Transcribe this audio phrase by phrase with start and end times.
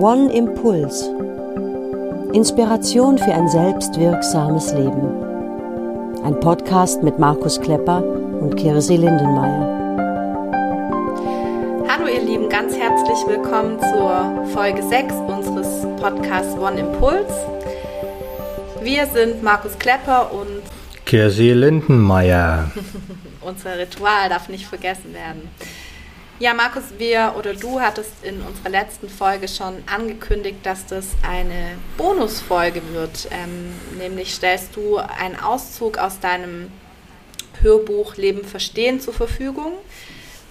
[0.00, 1.08] One Impuls.
[2.32, 5.22] Inspiration für ein selbstwirksames Leben.
[6.24, 9.68] Ein Podcast mit Markus Klepper und Kirsi Lindenmeier.
[11.88, 17.32] Hallo ihr Lieben, ganz herzlich willkommen zur Folge 6 unseres Podcasts One Impuls.
[18.82, 20.62] Wir sind Markus Klepper und
[21.06, 22.68] Kirsi Lindenmeier.
[23.42, 25.48] Unser Ritual darf nicht vergessen werden.
[26.40, 31.78] Ja, Markus, wir oder du hattest in unserer letzten Folge schon angekündigt, dass das eine
[31.96, 33.28] Bonusfolge wird.
[33.30, 36.72] Ähm, nämlich stellst du einen Auszug aus deinem
[37.60, 39.74] Hörbuch Leben verstehen zur Verfügung.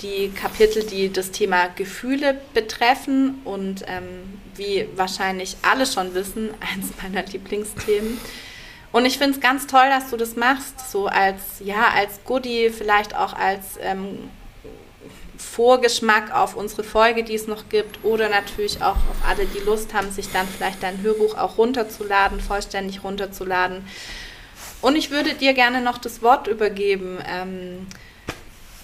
[0.02, 6.92] Die Kapitel, die das Thema Gefühle betreffen und ähm, wie wahrscheinlich alle schon wissen, eins
[7.02, 8.20] meiner Lieblingsthemen.
[8.94, 12.70] Und ich finde es ganz toll, dass du das machst, so als, ja, als Goodie,
[12.70, 14.30] vielleicht auch als ähm,
[15.56, 19.94] Vorgeschmack auf unsere Folge, die es noch gibt, oder natürlich auch auf alle, die Lust
[19.94, 23.86] haben, sich dann vielleicht dein Hörbuch auch runterzuladen, vollständig runterzuladen.
[24.82, 27.20] Und ich würde dir gerne noch das Wort übergeben.
[27.30, 27.86] Ähm,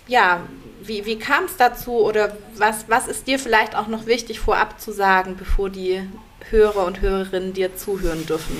[0.07, 0.41] ja,
[0.83, 4.79] wie, wie kam es dazu oder was, was ist dir vielleicht auch noch wichtig vorab
[4.79, 6.07] zu sagen, bevor die
[6.51, 8.57] Hörer und Hörerinnen dir zuhören dürfen?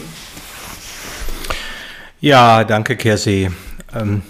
[2.21, 3.51] Ja, danke, Kersi.
[3.95, 4.23] Ähm,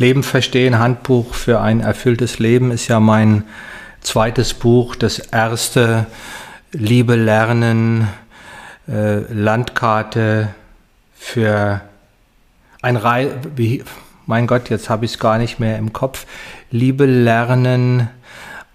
[0.00, 3.44] Leben verstehen, Handbuch für ein erfülltes Leben ist ja mein
[4.00, 4.96] zweites Buch.
[4.96, 6.06] Das erste,
[6.72, 8.08] Liebe lernen,
[8.88, 10.54] äh, Landkarte
[11.14, 11.82] für
[12.80, 13.38] ein Reise,
[14.24, 16.24] mein Gott, jetzt habe ich es gar nicht mehr im Kopf.
[16.70, 18.08] Liebe lernen,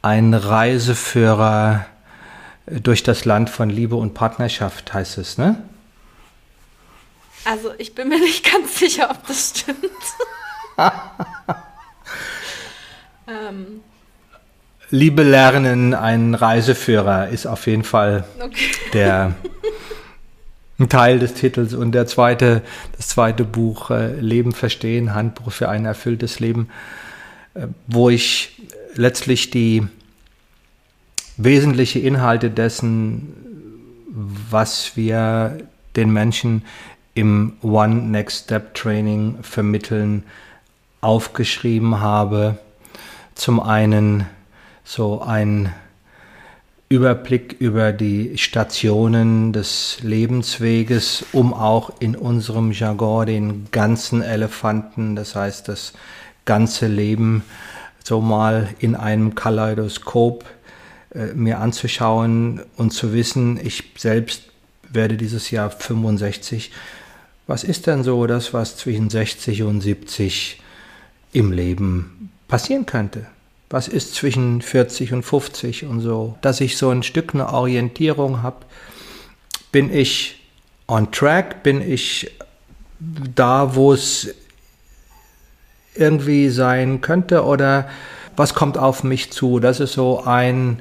[0.03, 1.87] ein Reiseführer
[2.67, 5.63] durch das Land von Liebe und Partnerschaft heißt es, ne?
[7.45, 9.94] Also ich bin mir nicht ganz sicher, ob das stimmt.
[13.27, 13.81] Ähm.
[14.91, 18.71] Liebe Lernen, ein Reiseführer ist auf jeden Fall okay.
[18.93, 19.33] der
[20.77, 22.61] ein Teil des Titels und der zweite,
[22.97, 26.69] das zweite Buch äh, Leben verstehen, Handbuch für ein erfülltes Leben,
[27.53, 28.61] äh, wo ich
[28.95, 29.87] letztlich die
[31.37, 33.33] wesentlichen Inhalte dessen,
[34.49, 35.57] was wir
[35.95, 36.63] den Menschen
[37.13, 40.23] im One Next Step Training vermitteln,
[41.05, 42.57] aufgeschrieben habe.
[43.35, 44.25] Zum einen
[44.83, 45.71] so ein
[46.89, 55.35] Überblick über die Stationen des Lebensweges, um auch in unserem Jargon den ganzen Elefanten, das
[55.35, 55.93] heißt das
[56.45, 57.43] ganze Leben,
[58.03, 60.45] so mal in einem Kaleidoskop
[61.13, 64.43] äh, mir anzuschauen und zu wissen, ich selbst
[64.89, 66.71] werde dieses Jahr 65.
[67.47, 70.61] Was ist denn so das, was zwischen 60 und 70
[71.35, 73.25] im Leben passieren könnte.
[73.69, 78.41] Was ist zwischen 40 und 50 und so, dass ich so ein Stück eine Orientierung
[78.41, 78.65] habe.
[79.71, 80.39] Bin ich
[80.87, 81.61] on track?
[81.61, 82.31] Bin ich
[82.99, 84.33] da, wo es
[85.95, 87.43] irgendwie sein könnte?
[87.43, 87.89] Oder
[88.37, 89.59] was kommt auf mich zu?
[89.59, 90.79] Das ist so ein,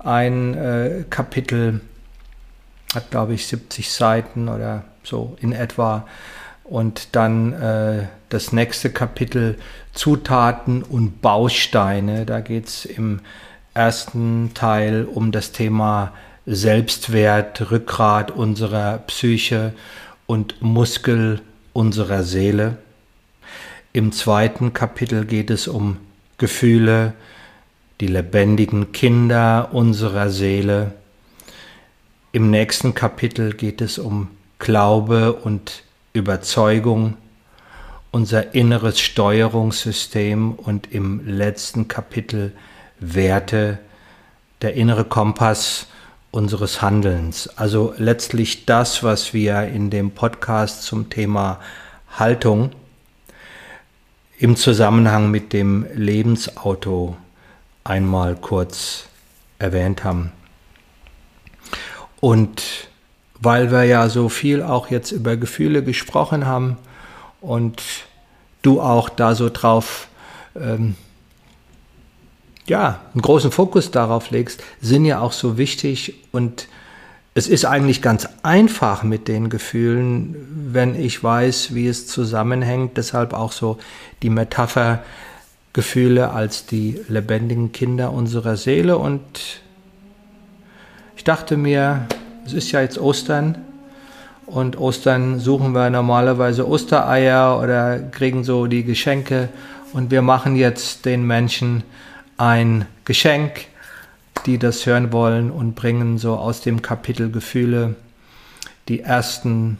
[0.00, 1.80] ein äh, Kapitel,
[2.94, 6.06] hat glaube ich 70 Seiten oder so in etwa.
[6.68, 9.56] Und dann äh, das nächste Kapitel
[9.92, 12.26] Zutaten und Bausteine.
[12.26, 13.20] Da geht es im
[13.72, 16.12] ersten Teil um das Thema
[16.44, 19.72] Selbstwert, Rückgrat unserer Psyche
[20.26, 21.40] und Muskel
[21.72, 22.78] unserer Seele.
[23.92, 25.98] Im zweiten Kapitel geht es um
[26.38, 27.14] Gefühle,
[28.00, 30.92] die lebendigen Kinder unserer Seele.
[32.32, 34.28] Im nächsten Kapitel geht es um
[34.58, 35.82] Glaube und
[36.16, 37.16] Überzeugung,
[38.10, 42.52] unser inneres Steuerungssystem und im letzten Kapitel
[42.98, 43.78] Werte,
[44.62, 45.86] der innere Kompass
[46.30, 47.48] unseres Handelns.
[47.56, 51.60] Also letztlich das, was wir in dem Podcast zum Thema
[52.18, 52.72] Haltung
[54.38, 57.16] im Zusammenhang mit dem Lebensauto
[57.84, 59.04] einmal kurz
[59.58, 60.32] erwähnt haben.
[62.20, 62.62] Und
[63.40, 66.76] weil wir ja so viel auch jetzt über Gefühle gesprochen haben
[67.40, 67.82] und
[68.62, 70.08] du auch da so drauf,
[70.54, 70.96] ähm,
[72.66, 76.68] ja, einen großen Fokus darauf legst, sind ja auch so wichtig und
[77.34, 80.34] es ist eigentlich ganz einfach mit den Gefühlen,
[80.72, 82.96] wenn ich weiß, wie es zusammenhängt.
[82.96, 83.76] Deshalb auch so
[84.22, 85.02] die Metapher
[85.74, 88.96] Gefühle als die lebendigen Kinder unserer Seele.
[88.96, 89.60] Und
[91.14, 92.06] ich dachte mir,
[92.46, 93.58] es ist ja jetzt Ostern
[94.46, 99.48] und Ostern suchen wir normalerweise Ostereier oder kriegen so die Geschenke
[99.92, 101.82] und wir machen jetzt den Menschen
[102.38, 103.66] ein Geschenk
[104.44, 107.96] die das hören wollen und bringen so aus dem Kapitel Gefühle
[108.88, 109.78] die ersten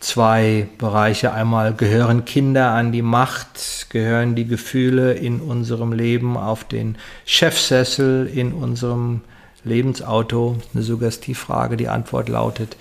[0.00, 1.32] zwei Bereiche.
[1.32, 8.26] Einmal gehören Kinder an die Macht, gehören die Gefühle in unserem Leben auf den Chefsessel
[8.26, 9.20] in unserem
[9.68, 10.56] Lebensauto.
[10.74, 12.76] Eine Suggestivfrage, die Antwort lautet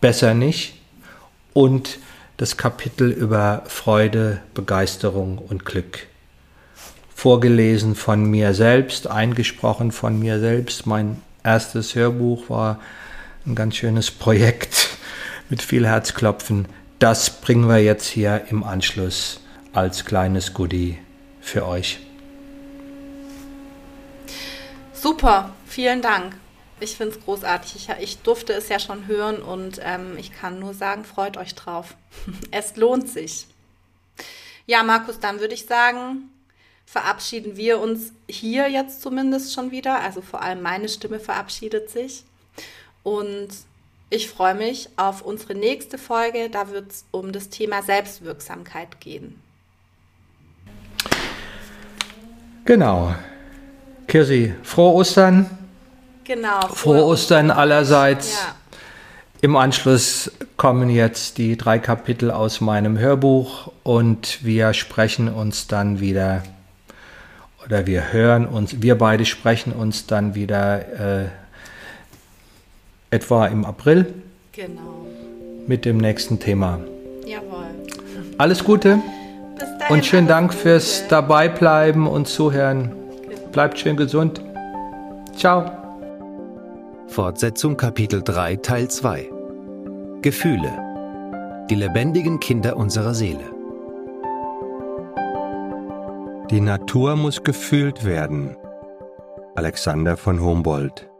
[0.00, 0.74] besser nicht.
[1.52, 1.98] Und
[2.36, 6.06] das Kapitel über Freude, Begeisterung und Glück.
[7.14, 10.86] Vorgelesen von mir selbst, eingesprochen von mir selbst.
[10.86, 12.80] Mein erstes Hörbuch war
[13.46, 14.88] ein ganz schönes Projekt
[15.50, 16.66] mit viel Herzklopfen.
[16.98, 19.40] Das bringen wir jetzt hier im Anschluss
[19.72, 20.98] als kleines Goodie
[21.40, 21.98] für euch.
[24.92, 26.36] Super, vielen Dank.
[26.80, 27.76] Ich finde es großartig.
[27.76, 31.54] Ich, ich, durfte es ja schon hören und ähm, ich kann nur sagen, freut euch
[31.54, 31.94] drauf.
[32.50, 33.46] es lohnt sich.
[34.66, 36.30] Ja, Markus, dann würde ich sagen,
[36.86, 40.00] verabschieden wir uns hier jetzt zumindest schon wieder.
[40.00, 42.24] Also vor allem meine Stimme verabschiedet sich.
[43.02, 43.48] Und
[44.10, 46.50] ich freue mich auf unsere nächste Folge.
[46.50, 49.40] Da wird es um das Thema Selbstwirksamkeit gehen.
[52.64, 53.14] Genau.
[54.06, 55.59] Kirsi, frohe Ostern.
[56.30, 56.60] Genau.
[56.68, 58.34] Frohe, Ostern allerseits.
[58.34, 58.54] Ja.
[59.40, 65.98] Im Anschluss kommen jetzt die drei Kapitel aus meinem Hörbuch und wir sprechen uns dann
[65.98, 66.44] wieder
[67.64, 71.28] oder wir hören uns, wir beide sprechen uns dann wieder äh,
[73.10, 74.14] etwa im April.
[74.52, 75.06] Genau.
[75.66, 76.78] Mit dem nächsten Thema.
[77.26, 77.66] Jawohl.
[78.38, 79.00] Alles Gute.
[79.58, 82.92] Bis dahin, und schönen Dank fürs Dabeibleiben und Zuhören.
[83.50, 84.40] Bleibt schön gesund.
[85.36, 85.79] Ciao.
[87.10, 89.28] Fortsetzung Kapitel 3 Teil 2
[90.22, 93.52] Gefühle Die lebendigen Kinder unserer Seele
[96.50, 98.56] Die Natur muss gefühlt werden.
[99.56, 101.10] Alexander von Humboldt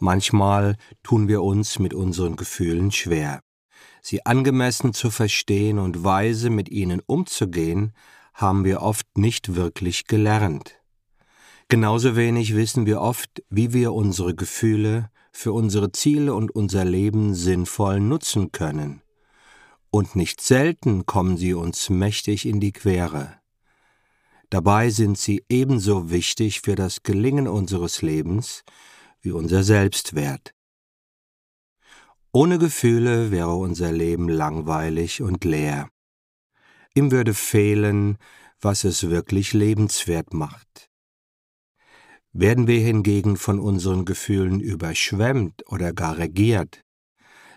[0.00, 3.42] Manchmal tun wir uns mit unseren Gefühlen schwer.
[4.02, 7.92] Sie angemessen zu verstehen und weise mit ihnen umzugehen,
[8.34, 10.79] haben wir oft nicht wirklich gelernt.
[11.70, 17.36] Genauso wenig wissen wir oft, wie wir unsere Gefühle für unsere Ziele und unser Leben
[17.36, 19.02] sinnvoll nutzen können.
[19.92, 23.34] Und nicht selten kommen sie uns mächtig in die Quere.
[24.50, 28.64] Dabei sind sie ebenso wichtig für das Gelingen unseres Lebens
[29.20, 30.52] wie unser Selbstwert.
[32.32, 35.88] Ohne Gefühle wäre unser Leben langweilig und leer.
[36.96, 38.18] Ihm würde fehlen,
[38.60, 40.89] was es wirklich lebenswert macht.
[42.32, 46.82] Werden wir hingegen von unseren Gefühlen überschwemmt oder gar regiert,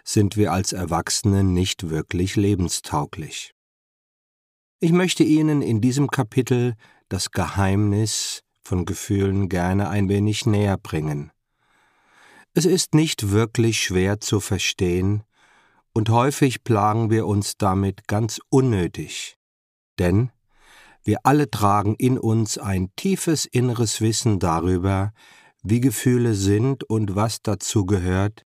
[0.04, 3.54] sind wir als Erwachsene nicht wirklich lebenstauglich.
[4.80, 6.74] Ich möchte Ihnen in diesem Kapitel
[7.08, 11.32] das Geheimnis von Gefühlen gerne ein wenig näher bringen.
[12.54, 15.24] Es ist nicht wirklich schwer zu verstehen,
[15.96, 19.38] und häufig plagen wir uns damit ganz unnötig.
[20.00, 20.32] Denn
[21.04, 25.14] wir alle tragen in uns ein tiefes inneres Wissen darüber,
[25.62, 28.46] wie Gefühle sind und was dazu gehört,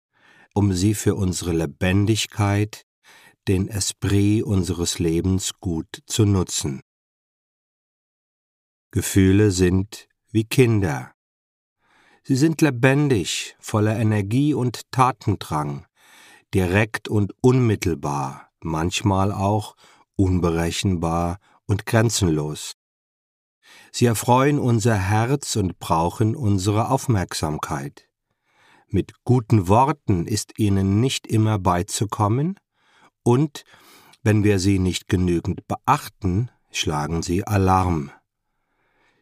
[0.55, 2.85] um sie für unsere Lebendigkeit,
[3.49, 6.81] den Esprit unseres Lebens gut zu nutzen.
[8.91, 11.13] Gefühle sind wie Kinder.
[12.23, 15.85] Sie sind lebendig, voller Energie und Tatendrang,
[16.55, 19.77] direkt und unmittelbar, manchmal auch
[20.17, 22.75] unberechenbar und grenzenlos.
[23.93, 28.09] Sie erfreuen unser Herz und brauchen unsere Aufmerksamkeit.
[28.89, 32.59] Mit guten Worten ist ihnen nicht immer beizukommen,
[33.23, 33.65] und
[34.23, 38.11] wenn wir sie nicht genügend beachten, schlagen sie Alarm.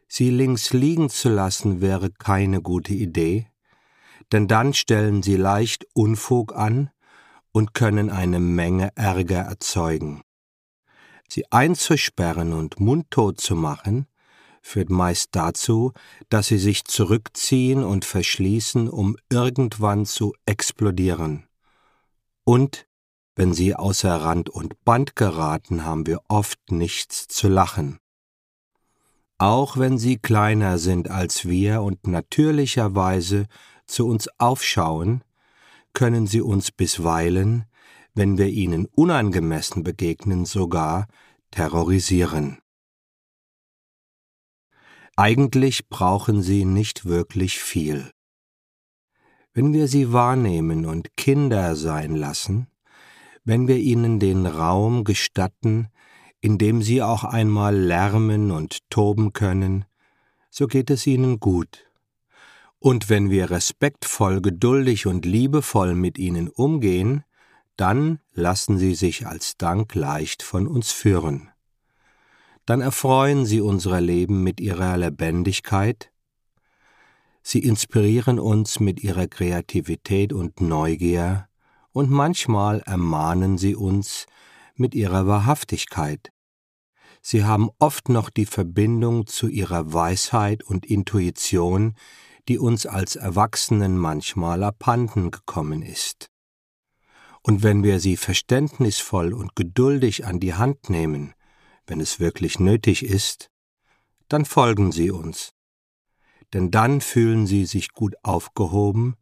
[0.09, 3.47] Sie links liegen zu lassen wäre keine gute Idee,
[4.31, 6.91] denn dann stellen sie leicht Unfug an
[7.53, 10.23] und können eine Menge Ärger erzeugen.
[11.35, 14.07] Sie einzusperren und mundtot zu machen,
[14.61, 15.95] führt meist dazu,
[16.29, 21.47] dass sie sich zurückziehen und verschließen, um irgendwann zu explodieren.
[22.45, 22.87] Und
[23.35, 27.99] wenn sie außer Rand und Band geraten, haben wir oft nichts zu lachen.
[29.39, 33.47] Auch wenn sie kleiner sind als wir und natürlicherweise
[33.87, 35.25] zu uns aufschauen,
[35.95, 37.65] können sie uns bisweilen,
[38.15, 41.07] wenn wir ihnen unangemessen begegnen, sogar
[41.51, 42.59] terrorisieren.
[45.17, 48.11] Eigentlich brauchen sie nicht wirklich viel.
[49.55, 52.69] Wenn wir sie wahrnehmen und Kinder sein lassen,
[53.45, 55.89] wenn wir ihnen den Raum gestatten,
[56.41, 59.85] in dem sie auch einmal lärmen und toben können,
[60.51, 61.87] so geht es ihnen gut.
[62.79, 67.25] Und wenn wir respektvoll, geduldig und liebevoll mit ihnen umgehen,
[67.77, 71.51] dann lassen sie sich als Dank leicht von uns führen.
[72.67, 76.13] Dann erfreuen sie unser Leben mit ihrer Lebendigkeit,
[77.43, 81.49] sie inspirieren uns mit ihrer Kreativität und Neugier,
[81.93, 84.27] und manchmal ermahnen sie uns
[84.75, 86.33] mit ihrer Wahrhaftigkeit.
[87.21, 91.95] Sie haben oft noch die Verbindung zu ihrer Weisheit und Intuition,
[92.49, 96.32] die uns als Erwachsenen manchmal abhanden gekommen ist.
[97.43, 101.35] Und wenn wir sie verständnisvoll und geduldig an die Hand nehmen,
[101.87, 103.51] wenn es wirklich nötig ist,
[104.29, 105.53] dann folgen sie uns.
[106.53, 109.17] Denn dann fühlen sie sich gut aufgehoben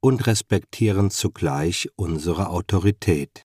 [0.00, 3.44] und respektieren zugleich unsere Autorität.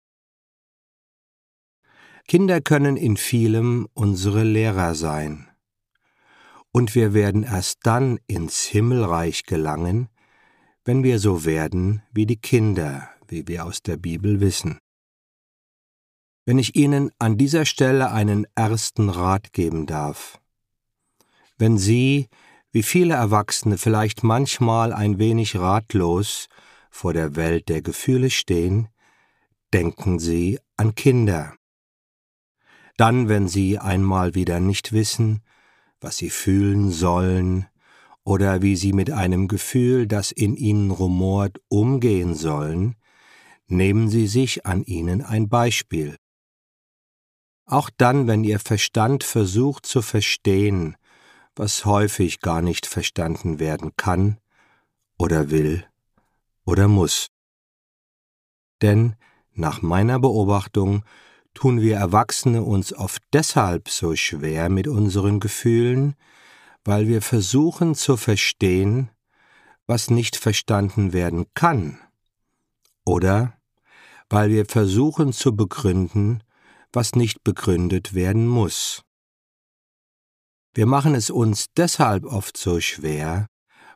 [2.27, 5.47] Kinder können in vielem unsere Lehrer sein.
[6.71, 10.09] Und wir werden erst dann ins Himmelreich gelangen,
[10.83, 14.79] wenn wir so werden wie die Kinder, wie wir aus der Bibel wissen.
[16.45, 20.39] Wenn ich Ihnen an dieser Stelle einen ersten Rat geben darf.
[21.57, 22.29] Wenn Sie,
[22.71, 26.47] wie viele Erwachsene, vielleicht manchmal ein wenig ratlos
[26.89, 28.87] vor der Welt der Gefühle stehen,
[29.73, 31.53] denken Sie an Kinder.
[32.95, 35.41] Dann, wenn Sie einmal wieder nicht wissen,
[35.99, 37.67] was Sie fühlen sollen,
[38.27, 42.95] oder wie Sie mit einem Gefühl, das in Ihnen rumort, umgehen sollen,
[43.67, 46.17] nehmen Sie sich an ihnen ein Beispiel.
[47.65, 50.95] Auch dann, wenn Ihr Verstand versucht zu verstehen,
[51.55, 54.37] was häufig gar nicht verstanden werden kann
[55.17, 55.85] oder will
[56.65, 57.27] oder muss.
[58.81, 59.15] Denn
[59.53, 61.03] nach meiner Beobachtung
[61.53, 66.15] tun wir Erwachsene uns oft deshalb so schwer mit unseren Gefühlen,
[66.83, 69.09] weil wir versuchen zu verstehen,
[69.87, 71.99] was nicht verstanden werden kann,
[73.03, 73.56] oder
[74.29, 76.43] weil wir versuchen zu begründen,
[76.91, 79.03] was nicht begründet werden muss.
[80.73, 83.47] Wir machen es uns deshalb oft so schwer,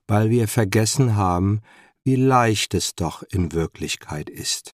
[0.08, 1.62] weil wir vergessen haben,
[2.04, 4.72] wie leicht es doch in Wirklichkeit ist.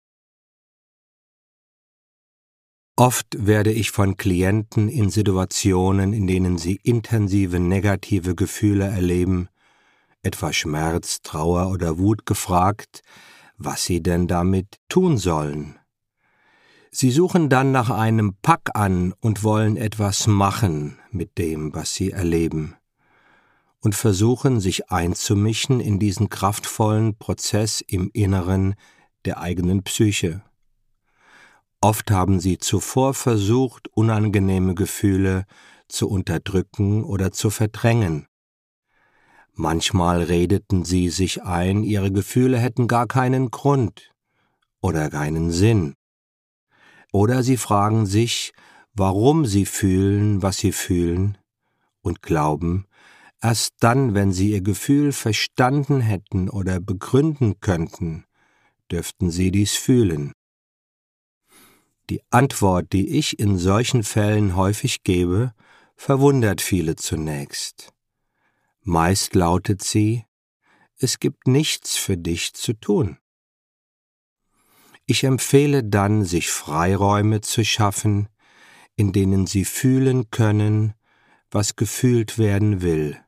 [2.97, 9.49] Oft werde ich von Klienten in Situationen, in denen sie intensive negative Gefühle erleben,
[10.23, 13.03] etwa Schmerz, Trauer oder Wut, gefragt,
[13.57, 15.79] was sie denn damit tun sollen.
[16.91, 22.13] Sie suchen dann nach einem Pack an und wollen etwas machen mit dem, was sie
[22.13, 22.77] erleben,
[23.81, 28.75] und versuchen sich einzumischen in diesen kraftvollen Prozess im Inneren
[29.25, 30.43] der eigenen Psyche.
[31.81, 35.45] Oft haben sie zuvor versucht, unangenehme Gefühle
[35.89, 38.27] zu unterdrücken oder zu verdrängen.
[39.57, 44.13] Manchmal redeten sie sich ein, ihre Gefühle hätten gar keinen Grund
[44.81, 45.95] oder keinen Sinn.
[47.13, 48.53] Oder sie fragen sich,
[48.95, 51.39] warum sie fühlen, was sie fühlen,
[52.03, 52.87] und glauben,
[53.41, 58.25] erst dann, wenn sie ihr Gefühl verstanden hätten oder begründen könnten,
[58.91, 60.33] dürften sie dies fühlen.
[62.11, 65.55] Die Antwort, die ich in solchen Fällen häufig gebe,
[65.97, 67.94] verwundert viele zunächst.
[68.87, 70.27] Meist lautet sie,
[70.99, 73.17] es gibt nichts für dich zu tun.
[75.07, 78.29] Ich empfehle dann, sich Freiräume zu schaffen,
[78.95, 80.93] in denen sie fühlen können,
[81.51, 83.19] was gefühlt werden will,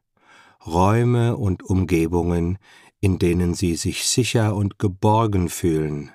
[0.66, 2.58] Räume und Umgebungen,
[3.00, 6.12] in denen sie sich sicher und geborgen fühlen.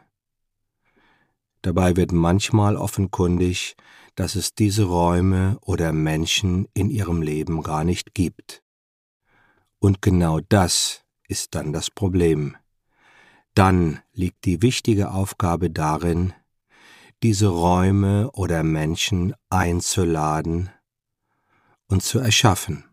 [1.63, 3.75] Dabei wird manchmal offenkundig,
[4.13, 8.60] dass es diese Räume oder Menschen in ihrem Leben gar nicht gibt.
[9.81, 12.55] Und genau das ist dann das Problem
[13.53, 16.33] dann liegt die wichtige Aufgabe darin,
[17.21, 20.69] diese Räume oder Menschen einzuladen
[21.87, 22.85] und zu erschaffen.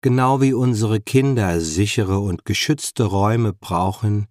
[0.00, 4.26] Genau wie unsere Kinder sichere und geschützte Räume brauchen,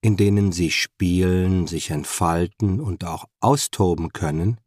[0.00, 4.60] in denen sie spielen, sich entfalten und auch austoben können,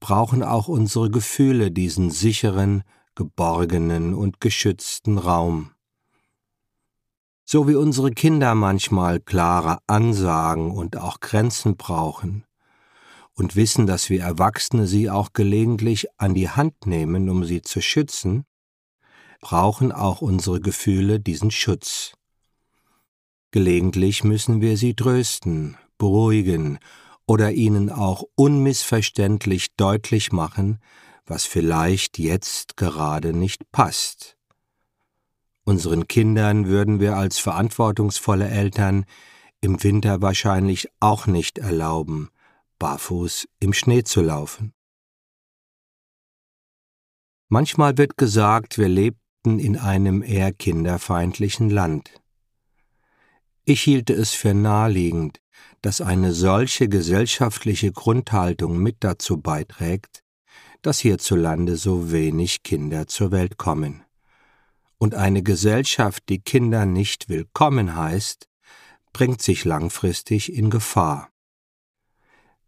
[0.00, 2.82] brauchen auch unsere Gefühle diesen sicheren,
[3.14, 5.72] geborgenen und geschützten Raum
[7.52, 12.44] so wie unsere Kinder manchmal klare Ansagen und auch Grenzen brauchen
[13.34, 17.80] und wissen, dass wir Erwachsene sie auch gelegentlich an die Hand nehmen, um sie zu
[17.80, 18.44] schützen,
[19.40, 22.12] brauchen auch unsere Gefühle diesen Schutz.
[23.50, 26.78] Gelegentlich müssen wir sie trösten, beruhigen
[27.26, 30.78] oder ihnen auch unmissverständlich deutlich machen,
[31.30, 34.36] was vielleicht jetzt gerade nicht passt
[35.70, 39.04] Unseren Kindern würden wir als verantwortungsvolle Eltern
[39.60, 42.30] im Winter wahrscheinlich auch nicht erlauben,
[42.80, 44.72] barfuß im Schnee zu laufen.
[47.48, 52.20] Manchmal wird gesagt, wir lebten in einem eher kinderfeindlichen Land.
[53.64, 55.40] Ich hielte es für naheliegend,
[55.82, 60.24] dass eine solche gesellschaftliche Grundhaltung mit dazu beiträgt,
[60.82, 64.02] dass hierzulande so wenig Kinder zur Welt kommen.
[64.98, 68.48] Und eine Gesellschaft, die Kinder nicht willkommen heißt,
[69.12, 71.30] bringt sich langfristig in Gefahr.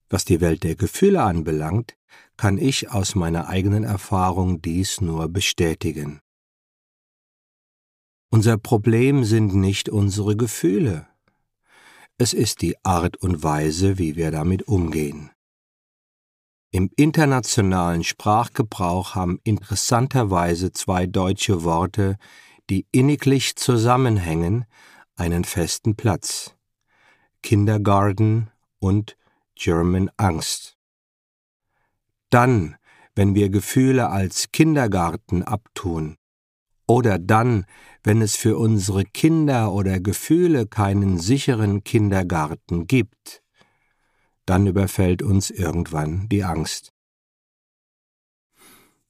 [0.08, 1.94] Was die Welt der Gefühle anbelangt,
[2.36, 6.20] kann ich aus meiner eigenen Erfahrung dies nur bestätigen.
[8.30, 11.06] Unser Problem sind nicht unsere Gefühle,
[12.22, 15.31] es ist die Art und Weise, wie wir damit umgehen.
[16.74, 22.16] Im internationalen Sprachgebrauch haben interessanterweise zwei deutsche Worte,
[22.70, 24.64] die inniglich zusammenhängen,
[25.14, 26.56] einen festen Platz.
[27.42, 29.18] Kindergarten und
[29.54, 30.78] German Angst.
[32.30, 32.76] Dann,
[33.14, 36.16] wenn wir Gefühle als Kindergarten abtun,
[36.86, 37.66] oder dann,
[38.02, 43.41] wenn es für unsere Kinder oder Gefühle keinen sicheren Kindergarten gibt,
[44.46, 46.92] dann überfällt uns irgendwann die Angst.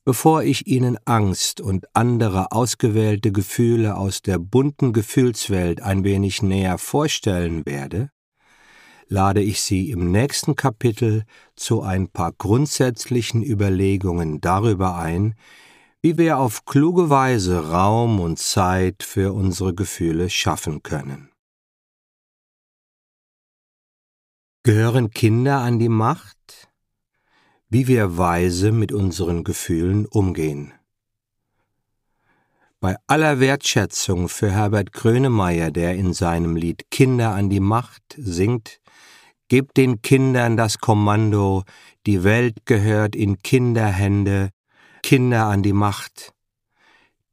[0.04, 6.76] Bevor ich Ihnen Angst und andere ausgewählte Gefühle aus der bunten Gefühlswelt ein wenig näher
[6.78, 8.10] vorstellen werde,
[9.06, 11.24] lade ich Sie im nächsten Kapitel
[11.54, 15.34] zu ein paar grundsätzlichen Überlegungen darüber ein,
[16.00, 21.31] wie wir auf kluge Weise Raum und Zeit für unsere Gefühle schaffen können.
[24.64, 26.68] Gehören Kinder an die Macht?
[27.68, 30.72] Wie wir weise mit unseren Gefühlen umgehen.
[32.78, 38.80] Bei aller Wertschätzung für Herbert Grönemeyer, der in seinem Lied Kinder an die Macht singt,
[39.48, 41.64] Gebt den Kindern das Kommando,
[42.06, 44.48] die Welt gehört in Kinderhände,
[45.02, 46.32] Kinder an die Macht.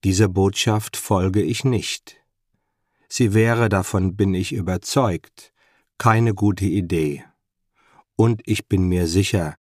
[0.03, 2.17] Dieser Botschaft folge ich nicht.
[3.07, 5.53] Sie wäre, davon bin ich überzeugt,
[5.97, 7.23] keine gute Idee.
[8.19, 9.55] Und ich bin mir sicher,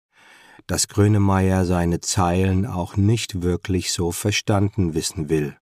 [0.66, 5.57] dass Grönemeyer seine Zeilen auch nicht wirklich so verstanden wissen will.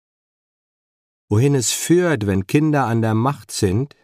[1.27, 3.97] Wohin es führt, wenn Kinder an der Macht sind,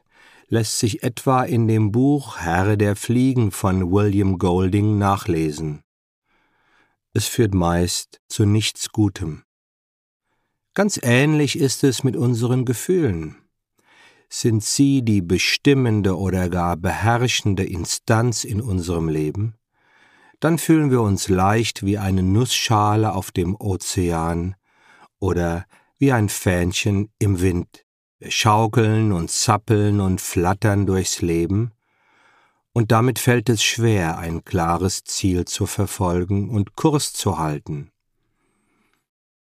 [0.50, 5.84] lässt sich etwa in dem Buch Herr der Fliegen von William Golding nachlesen.
[7.14, 9.44] Es führt meist zu nichts Gutem.
[10.74, 13.41] Ganz ähnlich ist es mit unseren Gefühlen
[14.34, 19.56] sind sie die bestimmende oder gar beherrschende Instanz in unserem Leben,
[20.40, 24.56] dann fühlen wir uns leicht wie eine Nussschale auf dem Ozean
[25.20, 25.66] oder
[25.98, 27.86] wie ein Fähnchen im Wind.
[28.20, 31.72] Wir schaukeln und zappeln und flattern durchs Leben,
[32.74, 37.91] und damit fällt es schwer, ein klares Ziel zu verfolgen und Kurs zu halten.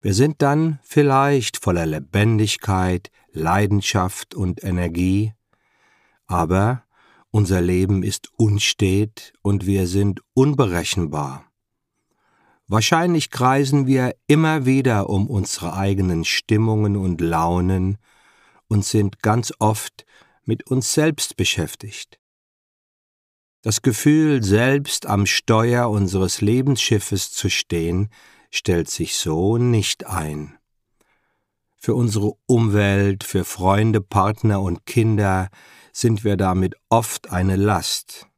[0.02, 5.34] Wir sind dann vielleicht voller Lebendigkeit, Leidenschaft und Energie,
[6.26, 6.84] aber
[7.30, 11.44] unser Leben ist unstet und wir sind unberechenbar.
[12.66, 17.98] Wahrscheinlich kreisen wir immer wieder um unsere eigenen Stimmungen und Launen
[18.68, 20.06] und sind ganz oft
[20.44, 22.18] mit uns selbst beschäftigt.
[23.62, 28.08] Das Gefühl, selbst am Steuer unseres Lebensschiffes zu stehen,
[28.50, 30.60] stellt sich so nicht ein
[31.80, 35.48] für unsere Umwelt, für Freunde, Partner und Kinder
[35.92, 38.28] sind wir damit oft eine Last.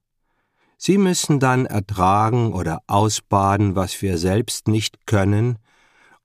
[0.78, 5.58] Sie müssen dann ertragen oder ausbaden, was wir selbst nicht können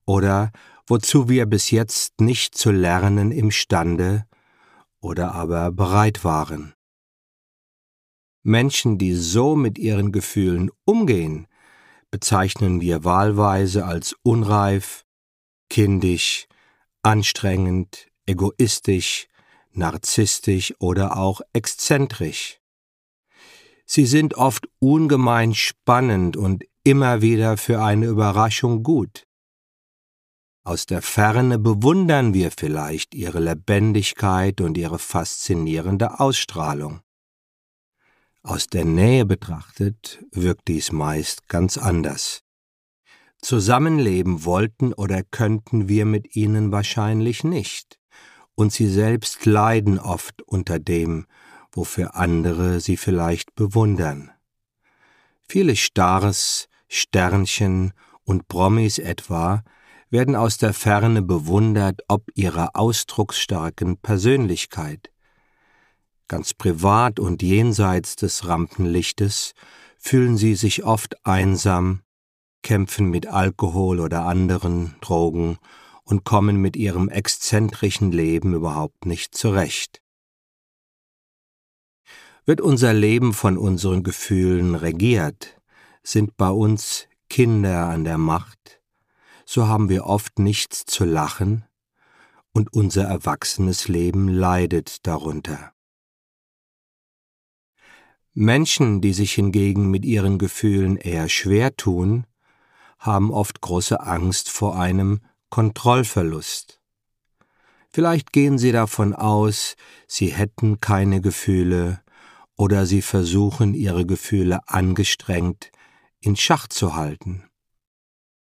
[0.06, 0.52] oder
[0.86, 4.24] wozu wir bis jetzt nicht zu lernen imstande
[5.00, 6.72] oder aber bereit waren.
[8.44, 11.47] Menschen, die so mit ihren Gefühlen umgehen,
[12.10, 15.04] bezeichnen wir wahlweise als unreif,
[15.68, 16.46] kindisch,
[17.02, 19.28] anstrengend, egoistisch,
[19.72, 22.60] narzisstisch oder auch exzentrisch.
[23.86, 29.24] Sie sind oft ungemein spannend und immer wieder für eine Überraschung gut.
[30.64, 37.00] Aus der Ferne bewundern wir vielleicht ihre Lebendigkeit und ihre faszinierende Ausstrahlung.
[38.48, 42.40] Aus der Nähe betrachtet wirkt dies meist ganz anders.
[43.42, 47.98] Zusammenleben wollten oder könnten wir mit ihnen wahrscheinlich nicht,
[48.54, 51.26] und sie selbst leiden oft unter dem,
[51.72, 54.30] wofür andere sie vielleicht bewundern.
[55.46, 57.92] Viele Stars, Sternchen
[58.24, 59.62] und Promis etwa
[60.08, 65.10] werden aus der Ferne bewundert ob ihrer ausdrucksstarken Persönlichkeit.
[66.28, 69.54] Ganz privat und jenseits des Rampenlichtes
[69.96, 72.02] fühlen sie sich oft einsam,
[72.62, 75.56] kämpfen mit Alkohol oder anderen Drogen
[76.04, 80.02] und kommen mit ihrem exzentrischen Leben überhaupt nicht zurecht.
[82.44, 85.60] Wird unser Leben von unseren Gefühlen regiert,
[86.02, 88.80] sind bei uns Kinder an der Macht,
[89.46, 91.64] so haben wir oft nichts zu lachen
[92.52, 95.72] und unser erwachsenes Leben leidet darunter.
[98.40, 102.24] Menschen, die sich hingegen mit ihren Gefühlen eher schwer tun,
[103.00, 106.80] haben oft große Angst vor einem Kontrollverlust.
[107.90, 109.74] Vielleicht gehen sie davon aus,
[110.06, 112.00] sie hätten keine Gefühle
[112.56, 115.72] oder sie versuchen ihre Gefühle angestrengt
[116.20, 117.42] in Schach zu halten.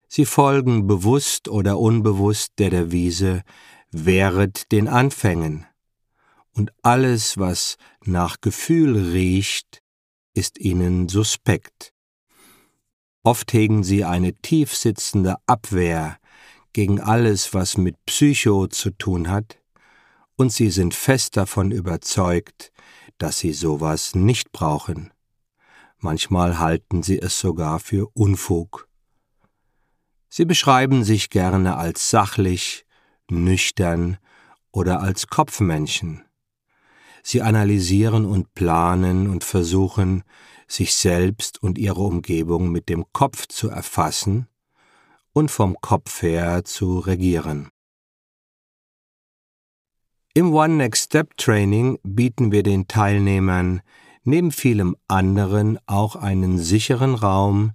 [0.09, 3.45] Sie folgen bewusst oder unbewusst der Devise
[3.93, 5.65] Wehret den Anfängen,
[6.57, 9.83] und alles, was nach Gefühl riecht,
[10.33, 11.93] ist ihnen suspekt.
[13.23, 16.19] Oft hegen sie eine tiefsitzende Abwehr
[16.73, 19.59] gegen alles, was mit Psycho zu tun hat,
[20.37, 22.73] und sie sind fest davon überzeugt,
[23.19, 25.13] dass sie sowas nicht brauchen.
[25.99, 28.89] Manchmal halten sie es sogar für Unfug.
[30.29, 32.85] Sie beschreiben sich gerne als sachlich,
[33.31, 34.19] nüchtern
[34.73, 36.26] oder als Kopfmenschen.
[37.29, 40.23] Sie analysieren und planen und versuchen,
[40.69, 44.47] sich selbst und ihre Umgebung mit dem Kopf zu erfassen
[45.33, 47.69] und vom Kopf her zu regieren.
[50.35, 53.81] Im One Next Step Training bieten wir den Teilnehmern
[54.23, 57.73] neben vielem anderen auch einen sicheren Raum,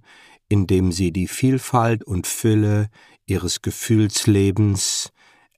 [0.48, 2.88] in dem sie die Vielfalt und Fülle
[3.26, 5.12] ihres Gefühlslebens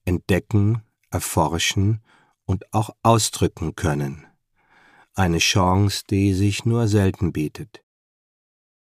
[0.05, 2.01] entdecken, erforschen
[2.47, 4.27] und auch ausdrücken können.
[5.15, 7.83] Eine Chance, die sich nur selten bietet.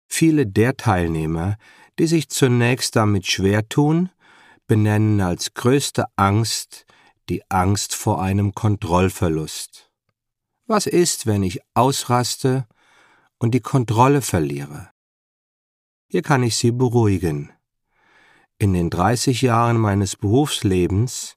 [0.09, 1.57] Viele der Teilnehmer,
[1.99, 4.11] die sich zunächst damit schwer tun,
[4.67, 6.87] benennen als größte Angst
[7.29, 9.91] die Angst vor einem Kontrollverlust.
[10.67, 12.67] Was ist, wenn ich ausraste
[13.39, 14.91] und die Kontrolle verliere?
[16.09, 17.53] Hier kann ich Sie beruhigen.
[18.59, 21.37] In den 30 Jahren meines Berufslebens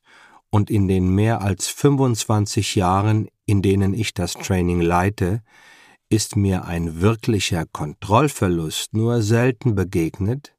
[0.54, 5.42] und in den mehr als 25 Jahren, in denen ich das Training leite,
[6.10, 10.56] ist mir ein wirklicher Kontrollverlust nur selten begegnet,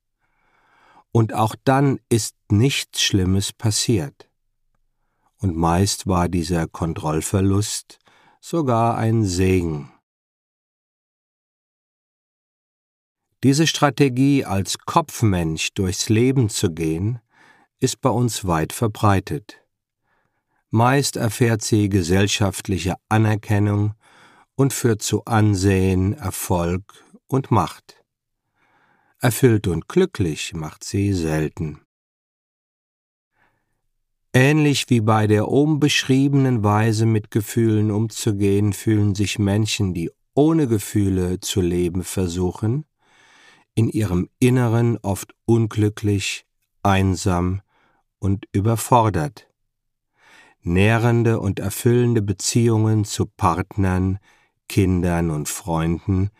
[1.12, 4.28] und auch dann ist nichts Schlimmes passiert
[5.38, 8.00] und meist war dieser Kontrollverlust
[8.40, 9.92] sogar ein Segen.
[13.44, 17.20] Diese Strategie, als Kopfmensch durchs Leben zu gehen,
[17.78, 19.63] ist bei uns weit verbreitet.
[20.74, 23.94] Meist erfährt sie gesellschaftliche Anerkennung
[24.56, 26.82] und führt zu Ansehen, Erfolg
[27.28, 28.02] und Macht.
[29.20, 31.82] Erfüllt und glücklich macht sie selten.
[34.32, 40.66] Ähnlich wie bei der oben beschriebenen Weise mit Gefühlen umzugehen, fühlen sich Menschen, die ohne
[40.66, 42.84] Gefühle zu leben versuchen,
[43.76, 46.46] in ihrem Inneren oft unglücklich,
[46.82, 47.62] einsam
[48.18, 49.46] und überfordert.
[50.64, 54.18] Nährende und erfüllende Beziehungen zu Partnern,
[54.68, 56.30] Kindern und Freunden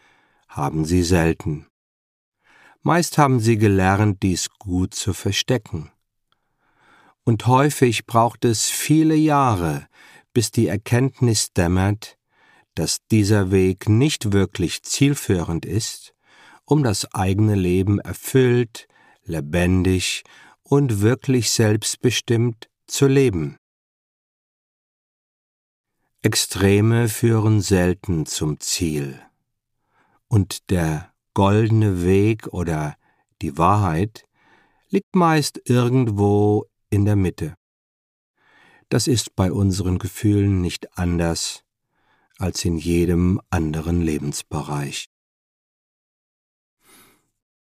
[0.49, 1.67] haben sie selten.
[2.83, 5.91] Meist haben sie gelernt, dies gut zu verstecken
[7.25, 9.87] und häufig braucht es viele Jahre,
[10.33, 12.19] bis die Erkenntnis dämmert,
[12.75, 16.15] dass dieser Weg nicht wirklich zielführend ist,
[16.65, 18.89] um das eigene Leben erfüllt,
[19.25, 20.25] lebendig
[20.63, 23.57] und wirklich selbstbestimmt zu leben.
[26.25, 29.21] Extreme führen selten zum Ziel,
[30.27, 32.97] und der goldene Weg oder
[33.43, 34.25] die Wahrheit
[34.89, 37.57] liegt meist irgendwo in der Mitte.
[38.89, 41.63] Das ist bei unseren Gefühlen nicht anders
[42.39, 45.11] als in jedem anderen Lebensbereich.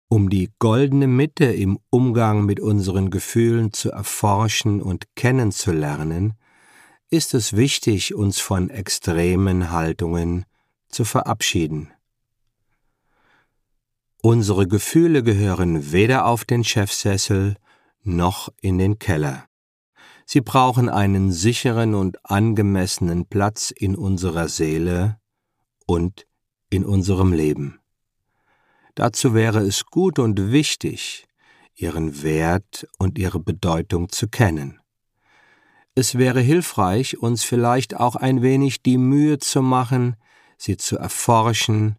[0.07, 6.33] Um die goldene Mitte im Umgang mit unseren Gefühlen zu erforschen und kennenzulernen,
[7.09, 10.45] ist es wichtig, uns von extremen Haltungen
[10.89, 11.91] zu verabschieden.
[14.21, 17.55] Unsere Gefühle gehören weder auf den Chefsessel
[18.03, 19.45] noch in den Keller.
[20.25, 25.17] Sie brauchen einen sicheren und angemessenen Platz in unserer Seele
[25.85, 26.27] und
[26.69, 27.79] in unserem Leben.
[28.95, 31.25] Dazu wäre es gut und wichtig,
[31.75, 34.81] ihren Wert und ihre Bedeutung zu kennen.
[35.99, 40.15] Es wäre hilfreich, uns vielleicht auch ein wenig die Mühe zu machen,
[40.55, 41.95] sie zu erforschen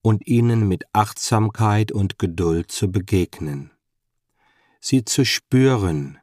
[0.00, 3.70] und ihnen mit Achtsamkeit und Geduld zu begegnen.
[4.80, 6.18] Sie zu spüren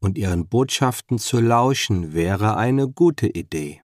[0.00, 3.80] und ihren Botschaften zu lauschen wäre eine gute Idee.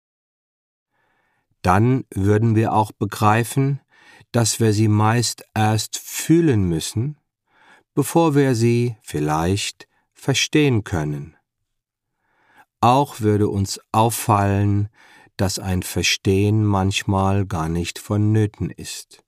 [1.62, 3.80] Dann würden wir auch begreifen,
[4.32, 7.18] dass wir sie meist erst fühlen müssen,
[7.94, 11.36] bevor wir sie vielleicht verstehen können.
[12.80, 14.88] Auch würde uns auffallen,
[15.36, 19.22] dass ein Verstehen manchmal gar nicht vonnöten ist.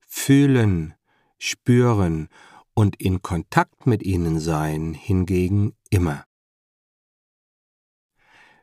[0.00, 0.94] Fühlen,
[1.38, 2.28] spüren
[2.74, 6.24] und in Kontakt mit ihnen sein hingegen immer.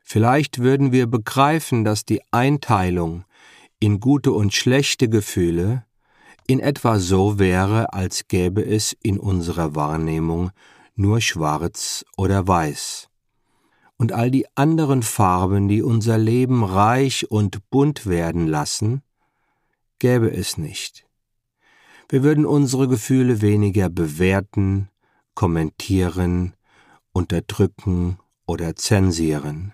[0.03, 3.25] Vielleicht würden wir begreifen, dass die Einteilung
[3.79, 5.85] in gute und schlechte Gefühle
[6.47, 10.51] in etwa so wäre, als gäbe es in unserer Wahrnehmung
[10.95, 13.09] nur schwarz oder weiß.
[13.97, 19.01] Und all die anderen Farben, die unser Leben reich und bunt werden lassen,
[19.99, 21.05] gäbe es nicht.
[22.09, 24.89] Wir würden unsere Gefühle weniger bewerten,
[25.33, 26.53] kommentieren,
[27.11, 29.73] unterdrücken oder zensieren.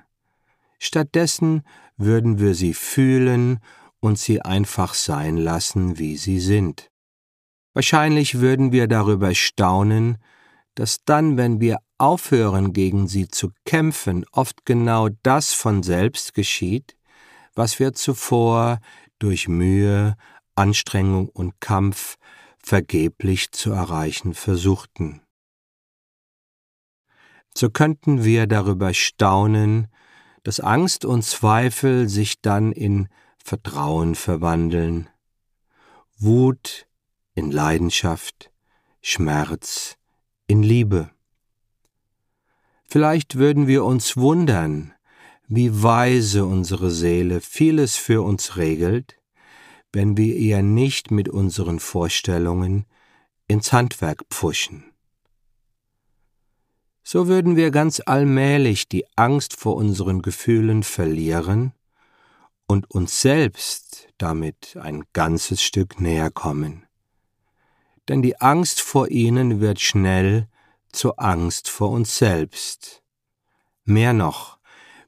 [0.80, 1.64] Stattdessen
[1.98, 3.60] würden wir sie fühlen
[4.00, 6.90] und sie einfach sein lassen, wie sie sind.
[7.74, 10.18] Wahrscheinlich würden wir darüber staunen,
[10.76, 16.96] dass dann, wenn wir aufhören, gegen sie zu kämpfen, oft genau das von selbst geschieht,
[17.56, 18.80] was wir zuvor
[19.20, 20.16] durch Mühe,
[20.56, 22.18] Anstrengung und Kampf
[22.58, 25.22] vergeblich zu erreichen versuchten.
[27.56, 29.88] So könnten wir darüber staunen,
[30.44, 33.08] dass Angst und Zweifel sich dann in
[33.38, 35.10] Vertrauen verwandeln,
[36.18, 36.88] Wut
[37.36, 38.52] in Leidenschaft,
[39.02, 39.98] Schmerz
[40.54, 41.10] in Liebe.
[42.88, 44.94] Vielleicht würden wir uns wundern,
[45.48, 49.16] wie weise unsere Seele vieles für uns regelt,
[49.92, 52.86] wenn wir ihr nicht mit unseren Vorstellungen
[53.48, 54.94] ins Handwerk pfuschen.
[57.02, 61.74] So würden wir ganz allmählich die Angst vor unseren Gefühlen verlieren
[62.68, 66.83] und uns selbst damit ein ganzes Stück näher kommen.
[68.10, 70.48] Denn die Angst vor ihnen wird schnell
[70.92, 73.02] zur Angst vor uns selbst.
[73.86, 74.58] Mehr noch,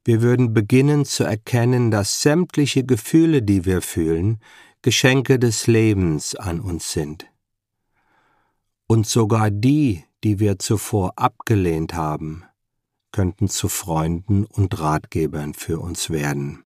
[0.04, 4.40] wir würden beginnen zu erkennen, dass sämtliche Gefühle, die wir fühlen,
[4.82, 7.26] Geschenke des Lebens an uns sind.
[8.86, 12.44] Und sogar die, die wir zuvor abgelehnt haben,
[13.12, 16.65] könnten zu Freunden und Ratgebern für uns werden.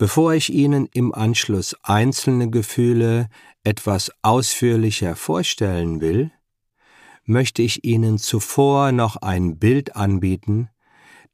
[0.00, 3.28] Bevor ich Ihnen im Anschluss einzelne Gefühle
[3.64, 6.32] etwas ausführlicher vorstellen will,
[7.24, 10.70] möchte ich Ihnen zuvor noch ein Bild anbieten,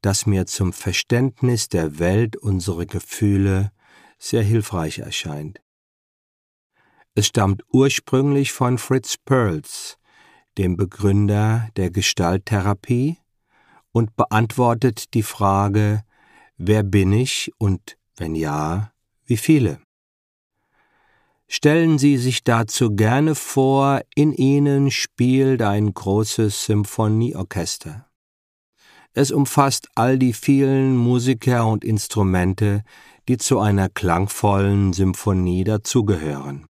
[0.01, 3.71] das mir zum Verständnis der Welt unserer Gefühle
[4.19, 5.61] sehr hilfreich erscheint.
[7.15, 9.97] Es stammt ursprünglich von Fritz Perls,
[10.57, 13.17] dem Begründer der Gestalttherapie,
[13.93, 16.03] und beantwortet die Frage,
[16.57, 18.91] wer bin ich und wenn ja,
[19.25, 19.79] wie viele?
[21.47, 28.09] Stellen Sie sich dazu gerne vor, in Ihnen spielt ein großes Symphonieorchester.
[29.13, 32.83] Es umfasst all die vielen Musiker und Instrumente,
[33.27, 36.65] die zu einer klangvollen Symphonie dazugehören.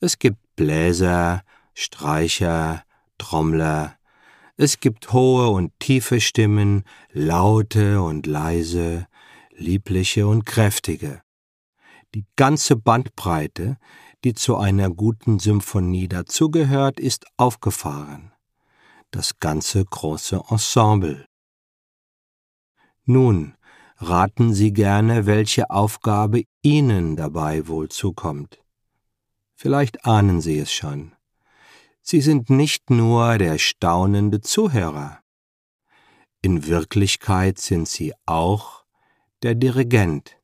[0.00, 1.42] Es gibt Bläser,
[1.74, 2.82] Streicher,
[3.18, 3.96] Trommler,
[4.58, 9.06] es gibt hohe und tiefe Stimmen, laute und leise,
[9.56, 11.22] liebliche und kräftige.
[12.14, 13.78] Die ganze Bandbreite,
[14.24, 18.32] die zu einer guten Symphonie dazugehört, ist aufgefahren.
[19.10, 21.26] Das ganze große Ensemble.
[23.04, 23.56] Nun,
[23.98, 28.62] raten Sie gerne, welche Aufgabe Ihnen dabei wohl zukommt.
[29.54, 31.12] Vielleicht ahnen Sie es schon.
[32.02, 35.20] Sie sind nicht nur der staunende Zuhörer.
[36.42, 38.85] In Wirklichkeit sind Sie auch
[39.42, 40.36] der Dirigent.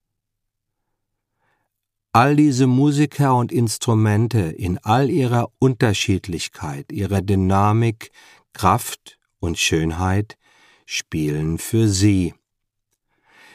[2.13, 8.11] All diese Musiker und Instrumente in all ihrer Unterschiedlichkeit, ihrer Dynamik,
[8.53, 10.37] Kraft und Schönheit
[10.85, 12.35] spielen für Sie.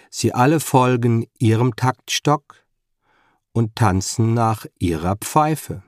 [0.09, 2.65] Sie alle folgen ihrem Taktstock
[3.51, 5.83] und tanzen nach ihrer Pfeife.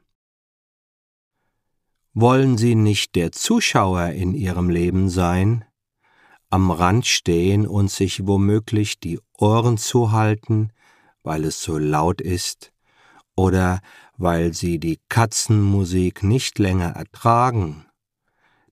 [2.13, 5.65] Wollen Sie nicht der Zuschauer in Ihrem Leben sein,
[6.49, 10.71] am Rand stehen und sich womöglich die Ohren zuhalten,
[11.23, 12.71] weil es so laut ist,
[13.35, 13.81] oder
[14.17, 17.85] weil sie die Katzenmusik nicht länger ertragen,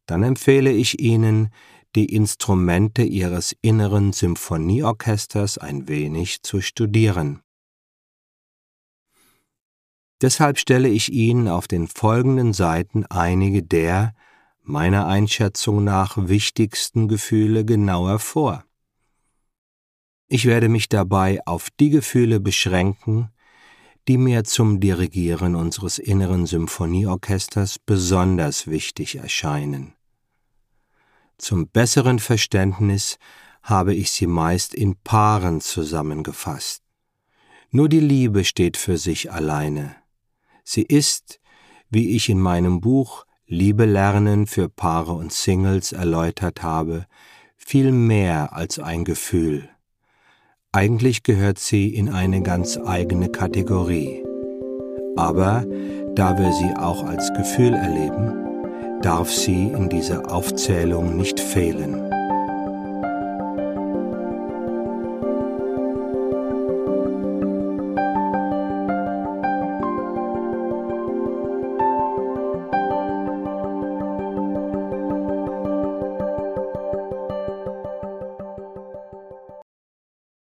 [0.05, 1.49] dann empfehle ich Ihnen,
[1.95, 7.41] die Instrumente Ihres inneren Symphonieorchesters ein wenig zu studieren.
[10.21, 14.15] Deshalb stelle ich Ihnen auf den folgenden Seiten einige der,
[14.67, 18.63] meiner Einschätzung nach, wichtigsten Gefühle genauer vor.
[20.27, 23.29] Ich werde mich dabei auf die Gefühle beschränken,
[24.07, 29.93] die mir zum Dirigieren unseres inneren Symphonieorchesters besonders wichtig erscheinen.
[31.37, 33.19] Zum besseren Verständnis
[33.61, 36.83] habe ich sie meist in Paaren zusammengefasst.
[37.69, 39.95] Nur die Liebe steht für sich alleine.
[40.63, 41.39] Sie ist,
[41.89, 47.05] wie ich in meinem Buch Liebe lernen für Paare und Singles erläutert habe,
[47.55, 49.69] viel mehr als ein Gefühl.
[50.73, 54.21] Eigentlich gehört sie in eine ganz eigene Kategorie.
[55.15, 55.65] Aber
[56.13, 62.16] da wir sie auch als Gefühl erleben, darf sie in dieser Aufzählung nicht fehlen.